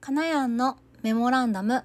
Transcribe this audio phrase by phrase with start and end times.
[0.00, 1.84] かなやんのメモランダム。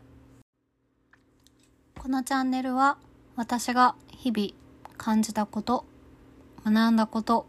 [2.00, 2.98] このチャンネルは
[3.35, 4.49] 私が日々
[4.97, 5.86] 感じたこと
[6.66, 7.47] 学んだこと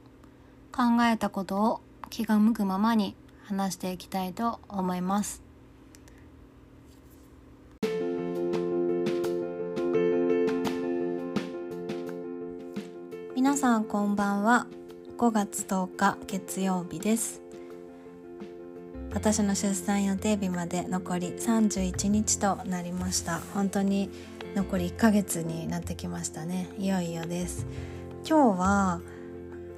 [0.71, 1.81] 考えたことを
[2.11, 3.15] 気が向くままに
[3.45, 5.43] 話していきたいと思います。
[13.35, 14.67] 皆さんこんばんは。
[15.19, 17.43] 5月10日月曜日です。
[19.15, 23.41] 私の出産予定日まで残り31日となりました。
[23.55, 24.11] 本当に
[24.55, 26.69] 残り1ヶ月になってきましたね。
[26.79, 27.67] いよいよです。
[28.27, 29.01] 今日は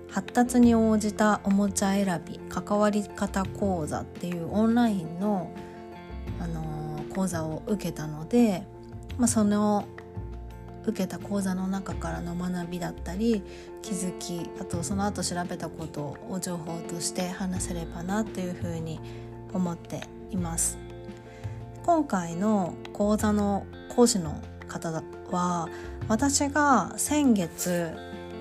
[0.09, 5.51] 発達に応じたおもちゃ選び関わり方講座っていうオンラインの、
[6.39, 8.65] あのー、講座を受けたので、
[9.19, 9.87] まあ、その
[10.87, 13.43] 受けた講座の中からの学びだったり
[13.83, 19.24] 気づきあとその後調べたことを情報として話せればなっていうふうに思
[19.55, 20.79] 思っています。
[21.85, 25.69] 今回の講座の講師の方は
[26.09, 27.93] 私が先月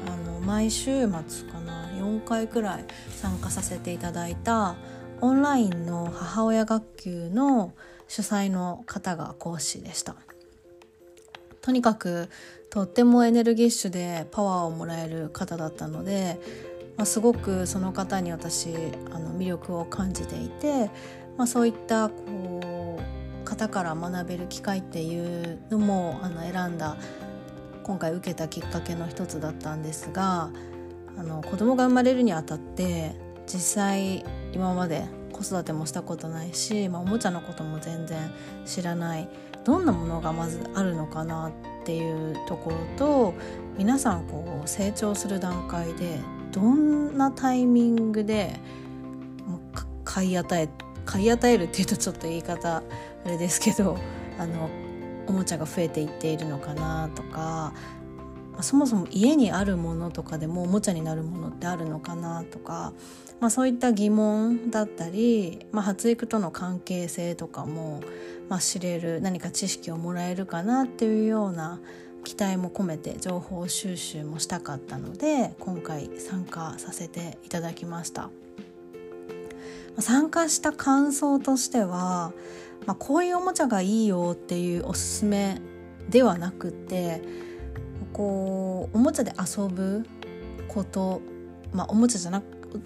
[0.08, 4.75] あの毎週末かな4回くらい参加させていただいた
[5.22, 7.73] オンラインの母親学級の
[8.08, 10.16] 主催の方が講師でした。
[11.61, 12.30] とにかく
[12.70, 16.39] とってもエネルギッシュでパワーをもらえる方だったので
[16.97, 18.69] まあ、すごくその方に私
[19.11, 20.91] あの魅力を感じていて、
[21.38, 26.97] まあ、そういったこう方から学べる機会っていうのもあの選んだ
[27.83, 30.49] 今回受けたきっかけの一つだったんですが
[31.17, 33.14] あの子供が生まれるにあたって
[33.45, 38.31] 実際今まで子育てもしたことないし、まあ、おもちゃのことも全然
[38.66, 39.27] 知らない
[39.66, 41.52] どんなものがまずあるのかなっ
[41.86, 43.33] ていうところと
[43.77, 46.19] 皆さんこう成長する段階で
[46.53, 48.59] どんなタイミングで
[50.05, 50.69] 買い与え
[51.05, 52.83] 買い与えるっていうとちょっと言い方あ
[53.27, 53.97] れですけど
[54.39, 54.69] あの
[55.27, 57.73] おもちゃが増えていっているのかなとか
[58.61, 62.93] そもそも家にあるものとかでもおもちゃになるものってあるのかなとか、
[63.39, 68.02] まあ、そういった疑問だったり、まあ、発育との関係性とかも、
[68.49, 71.80] まあ、知れる何か知識をもらえるかなっていうような
[72.23, 78.30] 期待も込めて情報収集もしたかったので今回参加させていただきました。
[80.00, 82.34] 参加した感想としては、
[82.88, 85.61] まあ、こういうおもちゃがいいよっていうおすすめ
[86.10, 87.22] ではなくて
[88.11, 90.05] こうおもちゃで遊ぶ
[90.67, 91.22] こと、
[91.73, 92.45] まあ、おもちゃじゃなく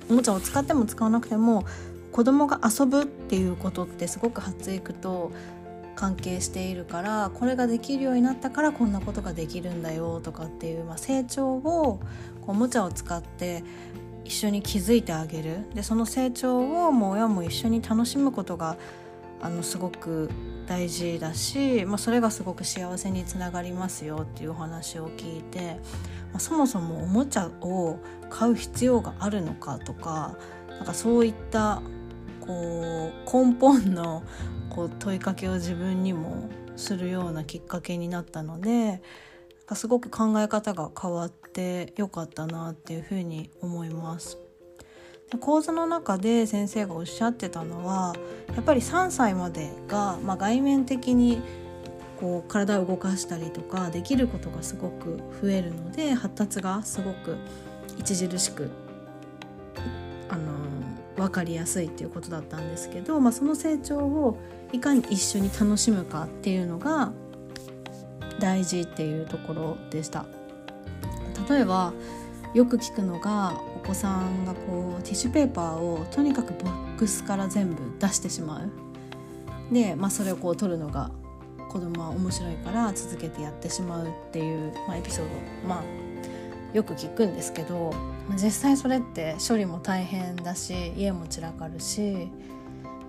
[0.10, 1.66] おもちゃを使っても使わなくても
[2.12, 5.32] 子供が遊ぶっていうことってすごく発育と
[5.98, 12.00] 関係しているからこれができるようになったからこんなことができるんだよとかっていう、まあ、成長を
[12.46, 13.64] おもちゃを使って
[14.24, 15.66] 一緒に気づいてあげる。
[15.74, 18.78] でその成長をもう親も一緒に楽しむことが
[19.42, 20.30] あのすごく
[20.68, 25.78] 大事だし、まあ、それがすごく幸せにつながりますよっていうお話を聞いて、
[26.32, 28.00] まあ、そもそもおもちゃを
[28.30, 30.38] 買う必要があるのかとか
[30.70, 31.82] なんかそういった
[32.48, 34.24] こう根本の
[34.70, 39.02] こう問いかけを自分にもするようなきっかけになったので
[39.74, 44.38] すごく考え方が変わってよかったなっていうふうに思います。
[45.30, 48.16] で講座の中で先生がおっしゃってたのは
[48.56, 51.42] やっぱり3歳までが、まあ、外面的に
[52.22, 57.36] こう体を動かしたりとかできることがすごく増えるので発達がすごく
[58.00, 58.72] 著しく
[61.18, 64.38] 分かりやすいっていうことだったんですけど、まあ、その成長を
[64.72, 67.12] いかに一緒に楽しむかっていうのが
[68.40, 70.26] 大事っていうところでした。
[71.50, 71.94] 例えば
[72.54, 79.74] よく聞くのがお子さんがこうティッシュペーパーをとにかくボックスから全部出してしまう。
[79.74, 81.12] で、まあ、それをこう取るのが
[81.70, 86.07] 子供は面白いから続けてやってしまうっていう、まあ、エピソードまあ
[86.78, 87.92] よく聞くんですけど
[88.36, 92.30] 実際それって処理も大変だし家も散らかるし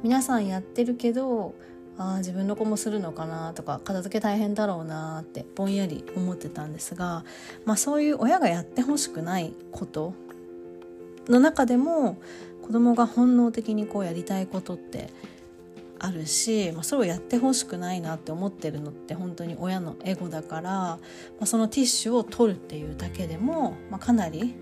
[0.03, 1.55] 皆さんやってるけど
[1.99, 7.27] あ自分の子もするのかなとか片付け大変だろうなってぼんやり思ってたんですが、
[7.67, 10.15] まあ、そういう親がやってほしくないこと
[11.29, 12.17] の中でも
[12.63, 15.11] 子供が本能的にこうやりたいことって
[16.01, 20.99] あるし、まあ、それをやってほしくないなって思ってるのって本当に親のエゴだから、ま
[21.41, 24.55] あ、そのティッシュを取るっていうだけでも、まあ、かなり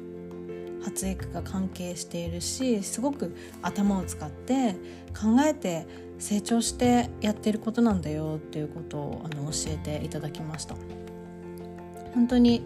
[0.82, 4.74] 発育が関係しているしすごく頭を使って
[5.14, 5.86] 考えて
[6.18, 10.76] 成長してやってることなんだよっていうことをあの教えていただきました。
[12.14, 12.62] 本当に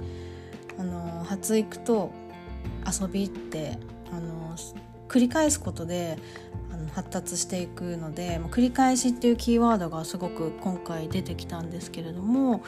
[0.78, 2.12] あの発育と
[2.87, 3.78] 遊びって
[4.12, 4.55] あの
[5.08, 6.19] 繰り返すことで
[6.88, 12.62] 発達していくので、繰り返しっていうキーワードがすごく今回出てきたんですけれども、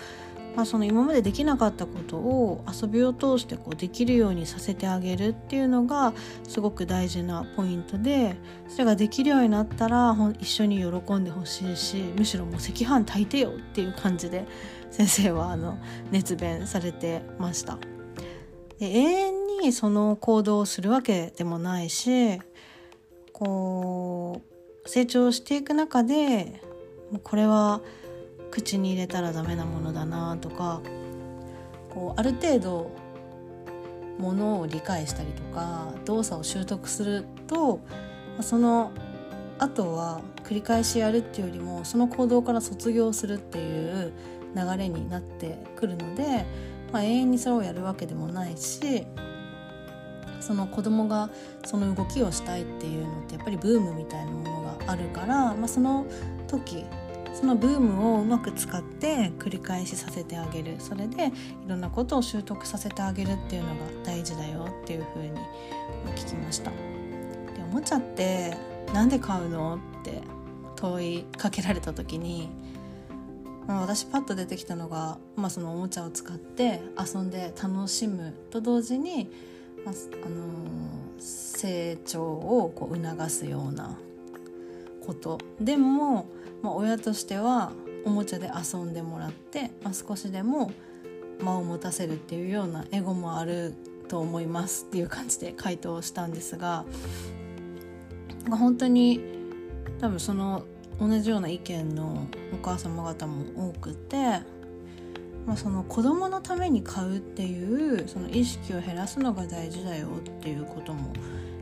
[0.54, 6.12] まあ、その今までできなかったことを遊びを通してこうできるようにさせてあげるっていうのが
[6.46, 8.36] すごく大事なポイントで
[8.68, 14.44] それができるようになったら一緒に喜んでほしいしむしろもう赤飯炊いてよっていう感じで
[14.90, 15.78] 先生はあの
[16.10, 17.78] 熱弁されてました。
[18.78, 22.40] で永遠にその行動をするわけでもないし
[23.42, 24.40] こ
[24.84, 26.62] う成長していく中で
[27.24, 27.80] これは
[28.52, 30.80] 口に入れたらダメなものだなとか
[31.90, 32.90] こうある程度
[34.18, 37.80] ものを理解したりとか動作を習得すると
[38.42, 38.92] その
[39.58, 44.12] あとは繰り返しやるっていうよりもその行動から卒業するっていう
[44.54, 46.46] 流れになってくるので、
[46.92, 49.04] まあ、永遠にそれをやるわけでもないし
[50.42, 51.30] その子供が
[51.64, 56.06] その動きをしたいっていうのってやっぱりブームみたいなものがあるから、まあ、その
[56.48, 56.84] 時
[57.34, 61.30] そのブームをうまく使って繰り返しさせてあげるそれでい
[61.66, 63.74] ろんなことを習得させてあげるっていうのが
[64.04, 65.30] 大事だよっていうふうに
[66.14, 66.70] 聞きました。
[66.70, 66.76] で
[67.62, 68.56] おもちゃって
[68.92, 70.20] なんで買うのって
[70.76, 72.50] 問いかけられた時に、
[73.66, 79.30] まあ、私パッと出てきたのが、まあ、そのおもちゃを使って遊んで楽しむと同時に
[79.84, 79.94] まあ
[80.24, 80.72] あの
[81.18, 83.96] 成長をこう促すような
[85.06, 85.38] こと。
[85.60, 86.26] でも、
[86.62, 87.72] まあ、親としては
[88.04, 90.72] おもちゃで遊んでもらって、まあ、少しでも
[91.40, 93.74] 間を持たせるっていうようなエゴもある
[94.08, 96.84] と思いますっていう感じで回答したんですが、
[98.50, 99.20] 本当に
[100.00, 100.64] 多分その
[101.00, 104.40] 同じような意見のお母様方も多くて
[105.46, 111.12] まあ、その子供のために買うっていうその意識を減らすのが大事だよっていうことも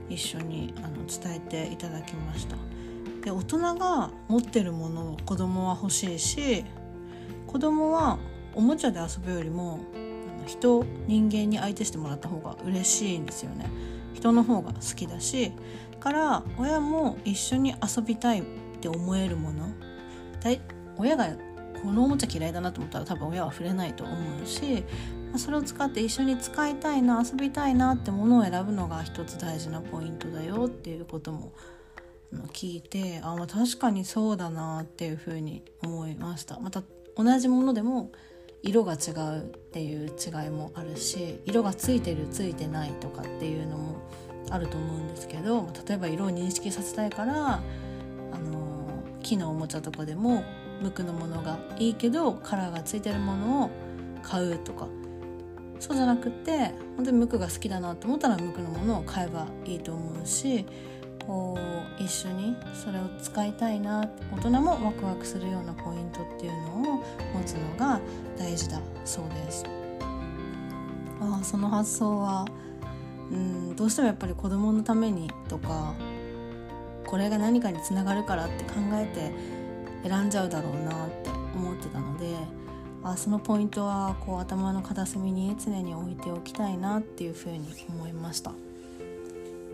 [0.09, 2.57] 一緒にあの伝えていただきました。
[3.25, 6.65] で大人が持ってるものを子供は欲しいし
[7.47, 8.19] 子供は
[8.55, 9.81] おもちゃで遊ぶよりも
[10.47, 13.67] 人人間に相手してもらった方が嬉しいんですよね。
[14.15, 15.53] 人の方が好きだし
[16.01, 18.43] から親も一緒に遊びたいっ
[18.81, 19.69] て思えるもの
[20.99, 21.29] 親が
[21.83, 24.85] このおもちゃ嫌いだなと思ったら多分親は触れないと思うし
[25.37, 31.53] それを使って一緒に使いたいな遊びたいなってものを選ぶのが一つ大事なポイントだよっていうことも
[32.53, 36.59] 聞いてあ、まあ、確かにそうだなっていうふうに思いました。
[36.61, 36.83] また
[37.17, 38.13] 同じものでも
[38.63, 39.43] 色が違うっ
[39.73, 44.11] ていう違いもあるし色がついてるついてないとかっていうのも
[44.51, 47.63] あると思うんですけど例えば色を認識させたいから
[48.33, 50.45] あの木のおもちゃとかでも
[50.81, 53.71] 無垢のものがいいけどカラーがついてるものを
[54.23, 54.87] 買うとか
[55.79, 60.67] そうじゃなくて本当に無垢が好きだなと思ったら無垢のものを買えばいいと思うし
[61.27, 61.59] こ
[61.99, 67.05] う一緒にそれを使いたいな大人もワクワクするようなポイントっていうのを
[67.35, 68.01] 持つのが
[68.39, 69.65] 大事だそうです。
[71.21, 72.47] あその発想は
[73.31, 75.95] うんどうしてもやっぱり子供のためにとか
[77.07, 79.33] これが何かにつながるからって考えて
[80.03, 82.35] 選んじゃうだろうなって思ってたので
[83.03, 88.53] あそのポイントはこう頭の片隅に常に置いておきたいなっていうふうに思いました。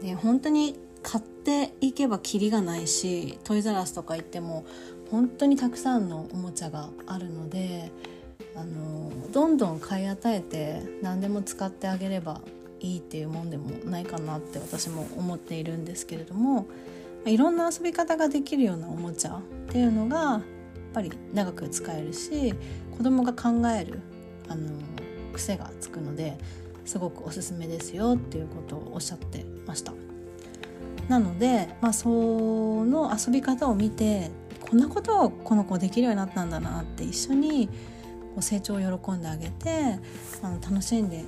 [0.01, 4.65] で本当に買っていけばキリがないしトイザラスとか行っても
[5.11, 7.91] 本当にたくさんのおもちゃがあるので
[8.57, 12.41] あのどんどん買い与えて何でも使ってあげれば
[12.81, 16.67] いいっていうもんでもないかなって私も思っているんですけれども
[17.27, 20.41] いろんな遊び方ができるようなおもちゃっていうのがやっ
[20.95, 22.55] ぱり長く使えるし
[22.97, 24.01] 子供が考える
[24.49, 24.71] あの
[25.33, 26.39] 癖がつくので
[26.85, 29.93] すごくおすすめですよっていうことをおっしゃってました。
[31.09, 34.31] なので、まあ、その遊び方を見て
[34.61, 37.69] こんなことをこの子できるようになったんだなって一緒に
[38.41, 39.99] 成長を喜んであげて
[40.43, 41.25] あの楽しんで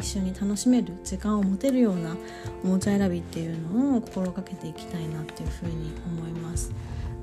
[0.00, 2.16] 一緒に楽しめる時間を持てるような
[2.64, 6.72] おもちゃ選びっていうのを心がけていきたいなっていうふうに思います。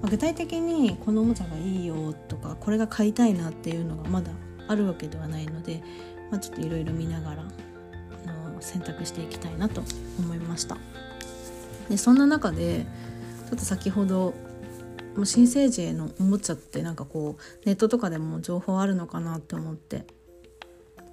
[0.02, 4.32] まあ、具体的にこのおもちゃがいいよとかこれが買いたいなっていうのがまだ
[4.68, 5.82] あるわけではないので、
[6.30, 7.44] まあ、ちょっといろいろ見ながら
[8.28, 9.82] あの選択していきたいなと
[10.20, 10.78] 思いました。
[11.90, 12.86] でそんな中で
[13.50, 14.36] ちょっと先ほど
[15.24, 20.06] 新生児へのおもちゃってなんかこうネットとかでも情報あるのかなって思って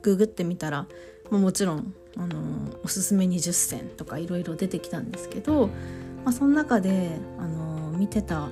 [0.03, 0.87] ググってみたら
[1.31, 2.37] まあ、もちろんあの
[2.85, 5.69] おすすめ20選とかいろいろ出てきたんですけど、
[6.25, 8.49] まあ、その中であの見てた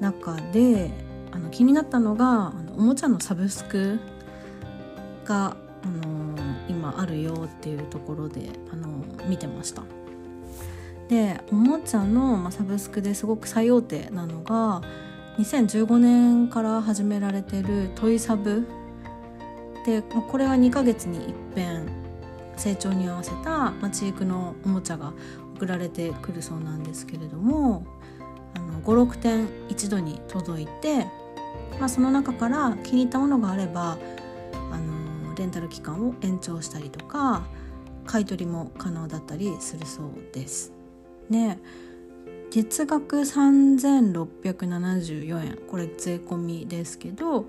[0.00, 0.90] 中で
[1.32, 3.98] あの気になったのがあのおもちゃのサブスク
[5.24, 6.36] があの
[6.68, 8.88] 今あるよっていうところであの
[9.26, 9.82] 見てました。
[11.08, 14.80] でおもちゃの、まあ、サブスクですごく最大手なのが
[15.38, 18.66] 2015年から始められてるトイサブ
[19.86, 21.86] でこれは2ヶ月に一遍
[22.56, 25.12] 成長に合わせた、まあ、知育のおもちゃが
[25.54, 27.86] 送られてくるそうなんですけれども
[28.84, 31.06] 56点一度に届いて、
[31.78, 33.96] まあ、その中から気に入ったものがあれば
[34.72, 37.46] あのレンタル期間を延長したりとか
[38.06, 40.72] 買い取りも可能だったりするそうです。
[41.28, 41.60] ね
[42.50, 47.46] 月額3674円これ税込みですけど、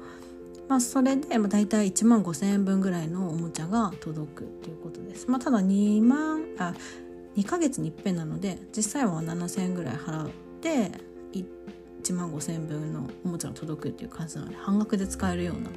[0.67, 5.29] まあ、それでだいたい1万5,000円分ぐらいのおもちゃが届くということです。
[5.29, 6.73] まあ、ただ2万あ
[7.35, 10.29] 2ヶ月に一遍なので実際は7,000円ぐらい払っ
[10.61, 10.91] て
[11.33, 15.69] 1万5,000円分のおもちゃが届くっていう感じなので半額で使えるような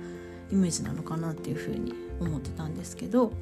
[0.51, 3.33] イメージなのかなっていうふうに思ってたんですけど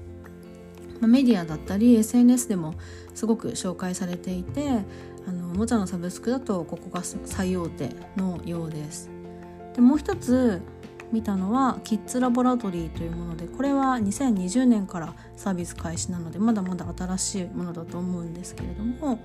[1.01, 2.75] まあ、メディアだったり SNS でも
[3.15, 4.69] すごく紹介されていて
[5.27, 9.11] あのおもちゃのサブスクだとここが最大手のようです。
[9.75, 10.61] でもう一つ
[11.13, 19.19] 見たのはキッズラボラトリーというものでこれは2020年からサービス開始なのでまだまだ新しいものだと思うんですけれども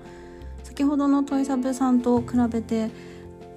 [0.62, 2.90] 先ほどのトイサブさんと比べて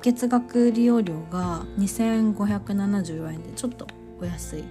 [0.01, 3.87] 月額利用料が2574円でちょっと
[4.21, 4.63] お安い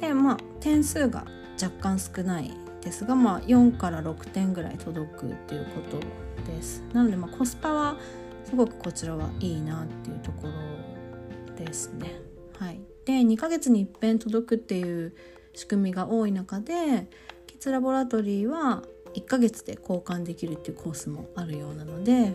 [0.00, 1.24] でまあ点数が
[1.62, 2.50] 若干少ない
[2.82, 6.00] ですが、まあ、4から6点ぐらい届くっていうこと
[6.44, 7.96] ですなのでまあコスパは
[8.44, 10.43] すごくこちらはいいなっていうところ。
[13.26, 15.14] 2ヶ月に一遍届くっていう
[15.54, 17.08] 仕組みが多い中で
[17.46, 18.82] キッズラボラトリーは
[19.14, 22.34] 1ヶ月で交換できるっていうコースもあるようなので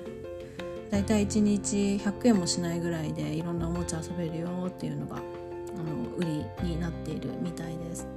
[0.90, 5.20] だいたい1日100円もしないぐらいでいろんなおもちゃ遊べるよっていうのがあ
[5.84, 8.08] の売りになっているみたいです。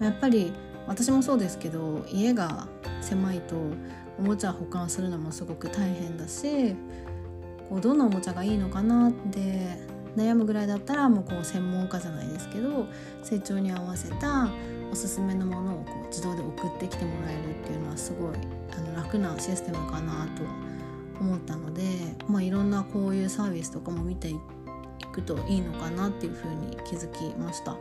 [0.00, 0.52] やっぱり
[0.86, 2.66] 私もそうですけど家が
[3.00, 3.56] 狭いと
[4.18, 6.74] おもちゃ保管するのもすごく大変だし
[7.68, 12.86] こうどんなおもちゃがいいのかなって悩むぐらいだったらもうこう専門家じゃないですけど
[13.22, 14.50] 成長に合わせた
[14.90, 18.36] おすすめのものをこう自動で送ってきてもらえるっていうのはすごい
[18.76, 20.50] あの楽なシステムかなとは
[21.20, 21.82] 思ったので、
[22.28, 24.36] まあ、いろんなこういうサービスとかも見てい
[25.12, 27.72] くといいのかなっていうふうに気づきました。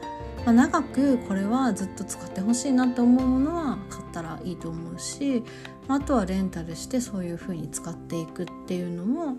[0.45, 5.43] まあ、長くこれはずっと使ってほしいなって思うものは買ったらいいと思うし
[5.87, 9.37] あとはレンタルしてそういう風に使っていくっていうのも、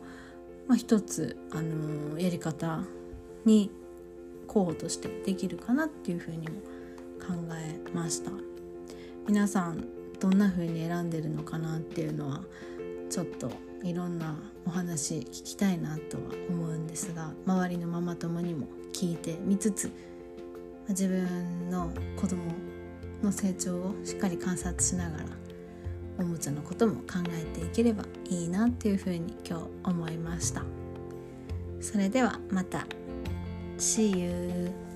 [0.68, 2.84] まあ、一つ、あのー、やり方
[3.44, 3.70] に
[4.46, 6.60] 候補としてできるかなっていう風にも
[7.20, 8.30] 考えました。
[9.26, 9.86] 皆さん
[10.18, 12.42] どんな風に選んでるのかなっていうのは
[13.10, 13.50] ちょっと
[13.82, 19.92] いろんなお話聞きたいなとは思うんですが周りのママ友にも聞いてみつつ
[20.88, 22.42] 自分の子供
[23.22, 25.24] の成長をしっかり観察しながら
[26.18, 30.62] おもちゃのことも考えていければいいなっていうふうに今日思いました。
[31.80, 32.86] それではまた。
[33.78, 34.91] See you.